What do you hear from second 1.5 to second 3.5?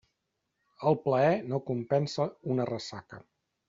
no compensa una ressaca.